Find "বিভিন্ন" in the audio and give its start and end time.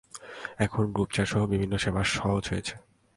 1.45-1.73